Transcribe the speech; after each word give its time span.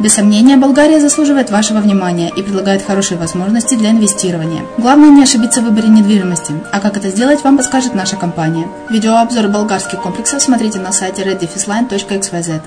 Без 0.00 0.14
сомнения, 0.14 0.56
Болгария 0.56 1.00
заслуживает 1.00 1.50
вашего 1.50 1.78
внимания 1.78 2.30
и 2.36 2.42
предлагает 2.42 2.82
хорошие 2.82 3.18
возможности 3.18 3.74
для 3.74 3.90
инвестирования. 3.90 4.64
Главное 4.78 5.10
не 5.10 5.22
ошибиться 5.22 5.60
в 5.60 5.64
выборе 5.64 5.88
недвижимости, 5.88 6.52
а 6.72 6.80
как 6.80 6.96
это 6.96 7.08
сделать, 7.08 7.44
вам 7.44 7.56
подскажет 7.56 7.94
наша 7.94 8.16
компания. 8.16 8.66
Видеообзор 8.90 9.48
болгарских 9.48 10.00
комплексов 10.02 10.42
смотрите 10.42 10.78
на 10.78 10.92
сайте 10.92 11.22
reddefisline.xyz. 11.22 12.62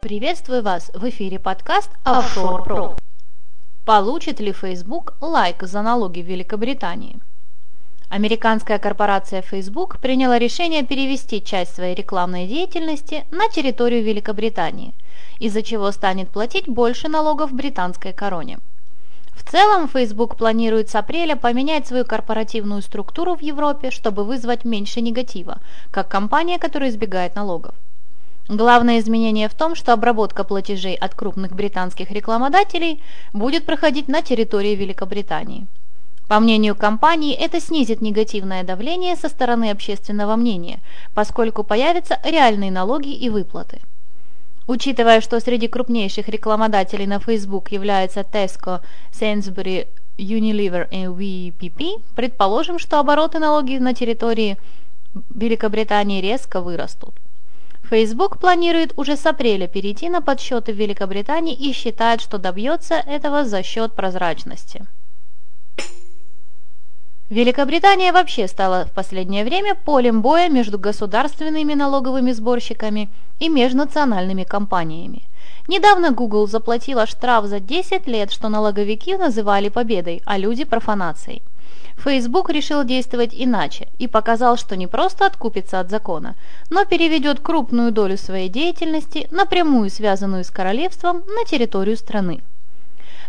Приветствую 0.00 0.62
вас 0.62 0.90
в 0.94 1.08
эфире 1.08 1.38
подкаст 1.38 1.90
Offshore 2.04 2.64
Pro. 2.64 2.98
Получит 3.84 4.40
ли 4.40 4.52
Facebook 4.52 5.14
лайк 5.20 5.62
за 5.62 5.82
налоги 5.82 6.20
в 6.20 6.26
Великобритании? 6.26 7.20
Американская 8.08 8.78
корпорация 8.78 9.42
Facebook 9.42 9.98
приняла 9.98 10.38
решение 10.38 10.84
перевести 10.84 11.42
часть 11.42 11.74
своей 11.74 11.94
рекламной 11.94 12.46
деятельности 12.46 13.24
на 13.32 13.48
территорию 13.48 14.04
Великобритании, 14.04 14.94
из-за 15.40 15.62
чего 15.62 15.90
станет 15.90 16.30
платить 16.30 16.68
больше 16.68 17.08
налогов 17.08 17.52
британской 17.52 18.12
короне. 18.12 18.58
В 19.34 19.50
целом, 19.50 19.88
Facebook 19.88 20.36
планирует 20.36 20.88
с 20.88 20.94
апреля 20.94 21.34
поменять 21.34 21.88
свою 21.88 22.04
корпоративную 22.04 22.80
структуру 22.80 23.34
в 23.34 23.42
Европе, 23.42 23.90
чтобы 23.90 24.24
вызвать 24.24 24.64
меньше 24.64 25.00
негатива, 25.00 25.58
как 25.90 26.08
компания, 26.08 26.60
которая 26.60 26.90
избегает 26.90 27.34
налогов. 27.34 27.74
Главное 28.48 29.00
изменение 29.00 29.48
в 29.48 29.54
том, 29.54 29.74
что 29.74 29.92
обработка 29.92 30.44
платежей 30.44 30.94
от 30.94 31.16
крупных 31.16 31.52
британских 31.56 32.12
рекламодателей 32.12 33.02
будет 33.32 33.66
проходить 33.66 34.06
на 34.06 34.22
территории 34.22 34.76
Великобритании. 34.76 35.66
По 36.28 36.40
мнению 36.40 36.74
компании, 36.74 37.34
это 37.34 37.60
снизит 37.60 38.00
негативное 38.00 38.64
давление 38.64 39.14
со 39.14 39.28
стороны 39.28 39.70
общественного 39.70 40.34
мнения, 40.34 40.80
поскольку 41.14 41.62
появятся 41.62 42.18
реальные 42.24 42.72
налоги 42.72 43.14
и 43.14 43.30
выплаты. 43.30 43.80
Учитывая, 44.66 45.20
что 45.20 45.38
среди 45.38 45.68
крупнейших 45.68 46.28
рекламодателей 46.28 47.06
на 47.06 47.20
Facebook 47.20 47.70
являются 47.70 48.20
Tesco, 48.20 48.80
Sainsbury, 49.12 49.86
Unilever 50.18 50.88
и 50.90 51.52
VPP, 51.52 52.02
предположим, 52.16 52.80
что 52.80 52.98
обороты 52.98 53.38
налоги 53.38 53.76
на 53.76 53.94
территории 53.94 54.56
Великобритании 55.30 56.20
резко 56.20 56.60
вырастут. 56.60 57.14
Facebook 57.88 58.40
планирует 58.40 58.92
уже 58.96 59.16
с 59.16 59.24
апреля 59.26 59.68
перейти 59.68 60.08
на 60.08 60.20
подсчеты 60.20 60.72
в 60.72 60.76
Великобритании 60.76 61.54
и 61.54 61.72
считает, 61.72 62.20
что 62.20 62.38
добьется 62.38 62.94
этого 62.94 63.44
за 63.44 63.62
счет 63.62 63.92
прозрачности. 63.92 64.84
Великобритания 67.28 68.12
вообще 68.12 68.46
стала 68.46 68.84
в 68.84 68.92
последнее 68.92 69.44
время 69.44 69.74
полем 69.74 70.22
боя 70.22 70.48
между 70.48 70.78
государственными 70.78 71.74
налоговыми 71.74 72.30
сборщиками 72.30 73.08
и 73.40 73.48
межнациональными 73.48 74.44
компаниями. 74.44 75.24
Недавно 75.66 76.12
Google 76.12 76.46
заплатила 76.46 77.04
штраф 77.04 77.46
за 77.46 77.58
10 77.58 78.06
лет, 78.06 78.30
что 78.30 78.48
налоговики 78.48 79.16
называли 79.16 79.70
победой, 79.70 80.22
а 80.24 80.38
люди 80.38 80.62
профанацией. 80.62 81.42
Facebook 81.96 82.48
решил 82.48 82.84
действовать 82.84 83.30
иначе 83.32 83.88
и 83.98 84.06
показал, 84.06 84.56
что 84.56 84.76
не 84.76 84.86
просто 84.86 85.26
откупится 85.26 85.80
от 85.80 85.90
закона, 85.90 86.36
но 86.70 86.84
переведет 86.84 87.40
крупную 87.40 87.90
долю 87.90 88.16
своей 88.16 88.48
деятельности, 88.48 89.26
напрямую 89.32 89.90
связанную 89.90 90.44
с 90.44 90.50
королевством, 90.50 91.24
на 91.26 91.44
территорию 91.44 91.96
страны. 91.96 92.42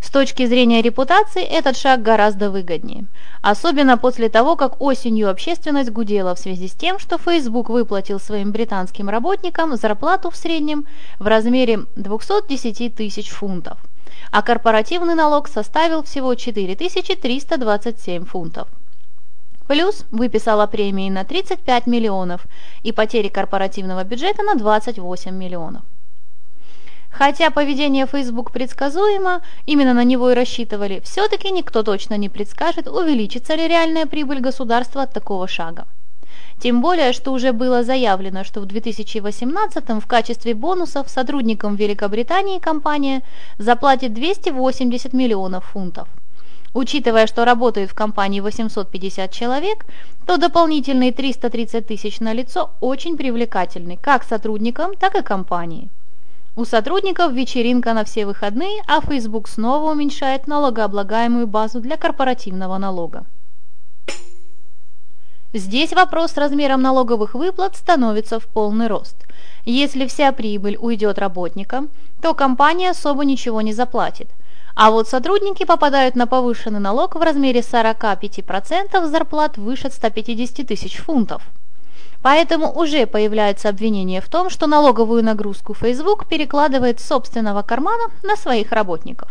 С 0.01 0.09
точки 0.09 0.45
зрения 0.45 0.81
репутации 0.81 1.43
этот 1.43 1.75
шаг 1.75 2.01
гораздо 2.01 2.51
выгоднее, 2.51 3.05
особенно 3.41 3.97
после 3.97 4.29
того, 4.29 4.55
как 4.55 4.81
осенью 4.81 5.29
общественность 5.29 5.91
гудела 5.91 6.35
в 6.35 6.39
связи 6.39 6.67
с 6.67 6.73
тем, 6.73 6.99
что 6.99 7.17
Facebook 7.17 7.69
выплатил 7.69 8.19
своим 8.19 8.51
британским 8.51 9.09
работникам 9.09 9.75
зарплату 9.75 10.29
в 10.29 10.35
среднем 10.35 10.85
в 11.19 11.25
размере 11.27 11.85
210 11.95 12.95
тысяч 12.95 13.29
фунтов, 13.29 13.79
а 14.31 14.41
корпоративный 14.43 15.15
налог 15.15 15.47
составил 15.47 16.03
всего 16.03 16.35
4327 16.35 18.25
фунтов. 18.25 18.67
Плюс 19.67 20.05
выписала 20.11 20.67
премии 20.67 21.09
на 21.09 21.25
35 21.25 21.87
миллионов 21.87 22.45
и 22.83 22.91
потери 22.93 23.27
корпоративного 23.27 24.03
бюджета 24.03 24.43
на 24.43 24.55
28 24.55 25.35
миллионов. 25.35 25.83
Хотя 27.17 27.49
поведение 27.49 28.05
Facebook 28.05 28.51
предсказуемо, 28.51 29.41
именно 29.65 29.95
на 29.95 30.03
него 30.03 30.29
и 30.29 30.35
рассчитывали, 30.35 31.01
все-таки 31.03 31.49
никто 31.49 31.81
точно 31.81 32.15
не 32.15 32.29
предскажет, 32.29 32.87
увеличится 32.87 33.55
ли 33.55 33.67
реальная 33.67 34.05
прибыль 34.05 34.39
государства 34.39 35.01
от 35.01 35.13
такого 35.13 35.47
шага. 35.47 35.87
Тем 36.59 36.79
более, 36.79 37.13
что 37.13 37.31
уже 37.31 37.53
было 37.53 37.83
заявлено, 37.83 38.43
что 38.43 38.61
в 38.61 38.65
2018 38.65 39.89
в 39.89 40.05
качестве 40.05 40.53
бонусов 40.53 41.09
сотрудникам 41.09 41.75
Великобритании 41.75 42.59
компания 42.59 43.23
заплатит 43.57 44.13
280 44.13 45.13
миллионов 45.13 45.65
фунтов. 45.65 46.07
Учитывая, 46.75 47.25
что 47.25 47.45
работает 47.45 47.89
в 47.89 47.95
компании 47.95 48.41
850 48.41 49.31
человек, 49.31 49.87
то 50.27 50.37
дополнительные 50.37 51.11
330 51.11 51.87
тысяч 51.87 52.19
на 52.19 52.33
лицо 52.33 52.69
очень 52.79 53.17
привлекательны 53.17 53.97
как 53.97 54.23
сотрудникам, 54.23 54.93
так 54.95 55.15
и 55.15 55.23
компании. 55.23 55.89
У 56.57 56.65
сотрудников 56.65 57.33
вечеринка 57.33 57.93
на 57.93 58.03
все 58.03 58.25
выходные, 58.25 58.81
а 58.87 58.99
Facebook 58.99 59.47
снова 59.47 59.91
уменьшает 59.91 60.47
налогооблагаемую 60.47 61.45
базу 61.45 61.79
для 61.81 61.97
корпоративного 61.97 62.79
налога. 62.79 63.27
Здесь 65.53 65.93
вопрос 65.93 66.31
с 66.31 66.37
размером 66.37 66.81
налоговых 66.81 67.35
выплат 67.35 67.75
становится 67.75 68.39
в 68.39 68.47
полный 68.47 68.87
рост. 68.87 69.17
Если 69.65 70.07
вся 70.07 70.31
прибыль 70.31 70.77
уйдет 70.81 71.19
работникам, 71.19 71.89
то 72.23 72.33
компания 72.33 72.89
особо 72.89 73.23
ничего 73.23 73.61
не 73.61 73.73
заплатит. 73.73 74.31
А 74.73 74.89
вот 74.89 75.07
сотрудники 75.07 75.63
попадают 75.63 76.15
на 76.15 76.25
повышенный 76.25 76.79
налог 76.79 77.13
в 77.13 77.21
размере 77.21 77.59
45% 77.59 79.05
зарплат 79.05 79.59
выше 79.59 79.91
150 79.91 80.65
тысяч 80.65 80.97
фунтов. 80.97 81.43
Поэтому 82.21 82.71
уже 82.71 83.05
появляются 83.05 83.69
обвинения 83.69 84.21
в 84.21 84.27
том, 84.27 84.49
что 84.49 84.67
налоговую 84.67 85.23
нагрузку 85.23 85.73
Facebook 85.73 86.27
перекладывает 86.27 86.99
с 86.99 87.07
собственного 87.07 87.61
кармана 87.61 88.11
на 88.23 88.35
своих 88.35 88.71
работников. 88.71 89.29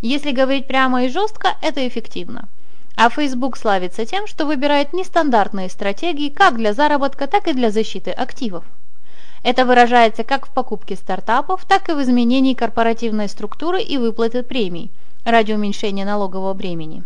Если 0.00 0.32
говорить 0.32 0.66
прямо 0.66 1.04
и 1.04 1.08
жестко, 1.08 1.56
это 1.62 1.86
эффективно. 1.86 2.48
А 2.96 3.10
Facebook 3.10 3.56
славится 3.56 4.06
тем, 4.06 4.26
что 4.26 4.46
выбирает 4.46 4.92
нестандартные 4.92 5.68
стратегии 5.68 6.28
как 6.28 6.56
для 6.56 6.72
заработка, 6.72 7.26
так 7.26 7.48
и 7.48 7.52
для 7.52 7.70
защиты 7.70 8.10
активов. 8.10 8.64
Это 9.42 9.66
выражается 9.66 10.24
как 10.24 10.46
в 10.46 10.50
покупке 10.50 10.96
стартапов, 10.96 11.64
так 11.66 11.88
и 11.88 11.92
в 11.92 12.02
изменении 12.02 12.54
корпоративной 12.54 13.28
структуры 13.28 13.82
и 13.82 13.98
выплаты 13.98 14.42
премий 14.42 14.90
ради 15.24 15.52
уменьшения 15.52 16.04
налогового 16.04 16.54
бремени. 16.54 17.02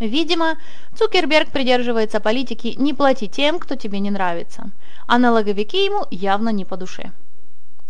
Видимо, 0.00 0.56
Цукерберг 0.96 1.50
придерживается 1.50 2.20
политики 2.20 2.74
«не 2.78 2.94
плати 2.94 3.28
тем, 3.28 3.58
кто 3.58 3.76
тебе 3.76 4.00
не 4.00 4.10
нравится», 4.10 4.70
а 5.06 5.18
налоговики 5.18 5.84
ему 5.84 6.06
явно 6.10 6.48
не 6.48 6.64
по 6.64 6.78
душе. 6.78 7.12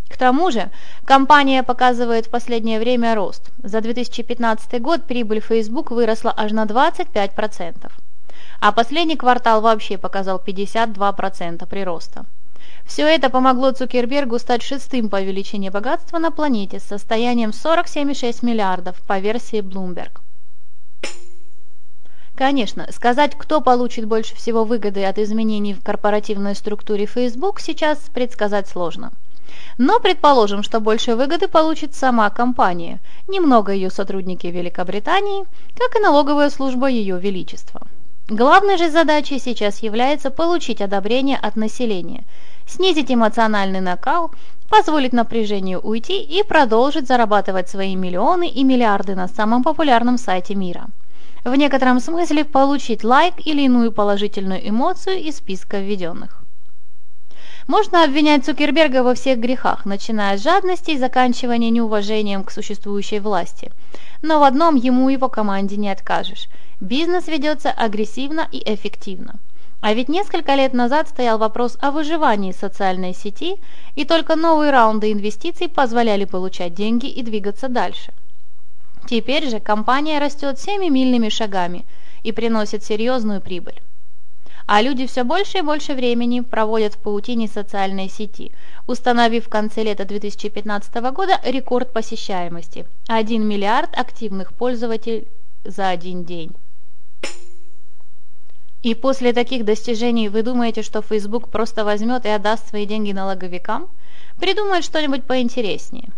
К 0.08 0.16
тому 0.16 0.50
же, 0.50 0.70
компания 1.04 1.62
показывает 1.62 2.26
в 2.26 2.30
последнее 2.30 2.80
время 2.80 3.14
рост. 3.14 3.52
За 3.62 3.80
2015 3.80 4.82
год 4.82 5.04
прибыль 5.04 5.40
Facebook 5.40 5.92
выросла 5.92 6.34
аж 6.36 6.50
на 6.50 6.64
25%, 6.64 7.92
а 8.60 8.72
последний 8.72 9.16
квартал 9.16 9.60
вообще 9.60 9.96
показал 9.96 10.42
52% 10.44 11.64
прироста. 11.68 12.26
Все 12.84 13.06
это 13.06 13.30
помогло 13.30 13.70
Цукербергу 13.70 14.40
стать 14.40 14.62
шестым 14.62 15.10
по 15.10 15.22
величине 15.22 15.70
богатства 15.70 16.18
на 16.18 16.32
планете 16.32 16.80
с 16.80 16.85
состоянием 16.85 17.50
47,6 17.50 18.44
миллиардов 18.44 19.00
по 19.06 19.20
версии 19.20 19.61
Bloomberg. 19.61 20.18
Конечно, 22.40 22.87
сказать, 22.90 23.32
кто 23.37 23.61
получит 23.61 24.06
больше 24.06 24.35
всего 24.35 24.64
выгоды 24.64 25.04
от 25.04 25.18
изменений 25.18 25.75
в 25.75 25.82
корпоративной 25.82 26.54
структуре 26.54 27.04
Facebook, 27.04 27.61
сейчас 27.61 27.99
предсказать 28.14 28.66
сложно. 28.66 29.12
Но 29.76 30.00
предположим, 30.00 30.62
что 30.62 30.80
больше 30.80 31.16
выгоды 31.16 31.49
получит 31.49 31.94
сама 31.94 32.30
компания, 32.30 32.99
немного 33.28 33.73
ее 33.73 33.90
сотрудники 33.90 34.47
Великобритании, 34.47 35.44
как 35.76 35.94
и 35.94 36.02
налоговая 36.02 36.49
служба 36.49 36.87
Ее 36.87 37.18
Величества. 37.18 37.82
Главной 38.30 38.78
же 38.78 38.88
задачей 38.88 39.38
сейчас 39.38 39.80
является 39.82 40.30
получить 40.30 40.80
одобрение 40.80 41.37
от 41.37 41.56
населения, 41.56 42.25
снизить 42.66 43.12
эмоциональный 43.12 43.82
накал, 43.82 44.30
позволить 44.70 45.12
напряжению 45.12 45.80
уйти 45.80 46.23
и 46.23 46.42
продолжить 46.42 47.06
зарабатывать 47.06 47.68
свои 47.68 47.94
миллионы 47.97 48.49
и 48.49 48.64
миллиарды 48.64 49.14
на 49.14 49.28
самом 49.28 49.62
популярном 49.62 50.16
сайте 50.16 50.54
мира– 50.54 50.87
в 51.44 51.54
некотором 51.54 52.00
смысле 52.00 52.44
получить 52.44 53.04
лайк 53.04 53.35
или 53.44 53.62
иную 53.62 53.92
положительную 53.92 54.68
эмоцию 54.68 55.18
из 55.18 55.37
списка 55.37 55.78
введенных. 55.78 56.40
Можно 57.66 58.04
обвинять 58.04 58.44
Цукерберга 58.44 59.02
во 59.02 59.14
всех 59.14 59.38
грехах, 59.38 59.85
начиная 59.85 60.37
с 60.37 60.42
жадности 60.42 60.90
и 60.90 60.99
заканчивая 60.99 61.59
неуважением 61.59 62.42
к 62.42 62.50
существующей 62.50 63.20
власти. 63.20 63.70
Но 64.23 64.40
в 64.40 64.42
одном 64.42 64.75
ему 64.75 65.09
и 65.09 65.12
его 65.12 65.28
команде 65.28 65.76
не 65.76 65.90
откажешь. 65.90 66.49
Бизнес 66.80 67.28
ведется 67.28 67.70
агрессивно 67.70 68.49
и 68.50 68.62
эффективно. 68.64 69.38
А 69.80 69.94
ведь 69.94 70.09
несколько 70.09 70.54
лет 70.56 70.75
назад 70.75 71.09
стоял 71.09 71.38
вопрос 71.38 71.78
о 71.80 71.90
выживании 71.90 72.52
социальной 72.52 73.14
сети, 73.14 73.56
и 73.94 74.04
только 74.04 74.37
новые 74.37 74.73
раунды 74.73 75.12
инвестиций 75.12 75.68
позволяли 75.68 76.25
получать 76.25 76.75
деньги 76.75 77.06
и 77.06 77.23
двигаться 77.23 77.68
дальше. 77.68 78.12
Теперь 79.11 79.50
же 79.50 79.59
компания 79.59 80.21
растет 80.21 80.61
семимильными 80.61 81.31
шагами 81.31 81.85
и 82.23 82.31
приносит 82.31 82.85
серьезную 82.85 83.40
прибыль. 83.40 83.83
А 84.67 84.83
люди 84.83 85.09
все 85.09 85.25
больше 85.25 85.59
и 85.59 85.62
больше 85.62 85.95
времени 85.95 86.38
проводят 86.38 86.95
в 86.95 86.99
паутине 86.99 87.49
социальной 87.49 88.09
сети, 88.09 88.52
установив 88.87 89.47
в 89.47 89.49
конце 89.49 89.83
лета 89.83 90.05
2015 90.05 90.95
года 91.12 91.40
рекорд 91.43 91.93
посещаемости– 91.93 92.87
1 93.09 93.45
миллиард 93.45 93.99
активных 93.99 94.52
пользователей 94.52 95.26
за 95.64 95.88
один 95.88 96.23
день. 96.23 96.52
И 98.85 98.95
после 98.95 99.33
таких 99.33 99.64
достижений 99.64 100.29
вы 100.29 100.45
думаете, 100.45 100.83
что 100.83 101.02
Facebook 101.02 101.49
просто 101.49 101.85
возьмет 101.85 102.26
и 102.26 102.29
отдаст 102.29 102.69
свои 102.69 102.87
деньги 102.87 103.11
налоговикам? 103.11 103.88
Придумает 104.38 104.85
что-нибудь 104.85 105.25
поинтереснее. 105.25 106.11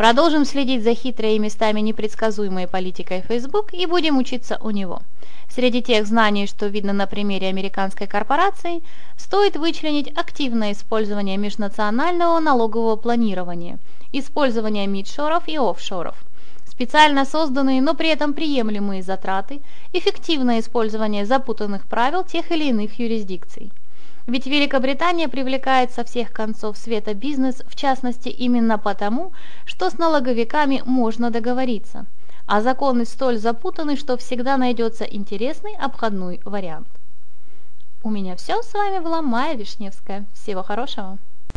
Продолжим 0.00 0.46
следить 0.46 0.82
за 0.82 0.94
хитрой 0.94 1.36
и 1.36 1.38
местами 1.38 1.80
непредсказуемой 1.80 2.66
политикой 2.66 3.20
Facebook 3.20 3.74
и 3.74 3.84
будем 3.84 4.16
учиться 4.16 4.58
у 4.62 4.70
него. 4.70 5.02
Среди 5.50 5.82
тех 5.82 6.06
знаний, 6.06 6.46
что 6.46 6.68
видно 6.68 6.94
на 6.94 7.06
примере 7.06 7.48
американской 7.48 8.06
корпорации, 8.06 8.80
стоит 9.18 9.58
вычленить 9.58 10.10
активное 10.16 10.72
использование 10.72 11.36
межнационального 11.36 12.40
налогового 12.40 12.96
планирования, 12.96 13.78
использование 14.10 14.86
мидшоров 14.86 15.46
и 15.48 15.58
офшоров– 15.58 16.16
специально 16.66 17.26
созданные, 17.26 17.82
но 17.82 17.92
при 17.92 18.08
этом 18.08 18.32
приемлемые 18.32 19.02
затраты, 19.02 19.60
эффективное 19.92 20.60
использование 20.60 21.26
запутанных 21.26 21.84
правил 21.84 22.24
тех 22.24 22.50
или 22.52 22.70
иных 22.70 22.98
юрисдикций. 22.98 23.70
Ведь 24.26 24.46
Великобритания 24.46 25.28
привлекает 25.28 25.92
со 25.92 26.04
всех 26.04 26.32
концов 26.32 26.76
света 26.76 27.14
бизнес, 27.14 27.62
в 27.66 27.74
частности 27.74 28.28
именно 28.28 28.78
потому, 28.78 29.32
что 29.64 29.90
с 29.90 29.98
налоговиками 29.98 30.82
можно 30.84 31.30
договориться, 31.30 32.06
а 32.46 32.60
законы 32.60 33.04
столь 33.04 33.38
запутаны, 33.38 33.96
что 33.96 34.16
всегда 34.16 34.56
найдется 34.56 35.04
интересный 35.04 35.74
обходной 35.76 36.40
вариант. 36.44 36.88
У 38.02 38.10
меня 38.10 38.36
все, 38.36 38.62
с 38.62 38.72
вами 38.72 38.98
была 38.98 39.20
Майя 39.20 39.56
Вишневская. 39.56 40.26
Всего 40.32 40.62
хорошего! 40.62 41.18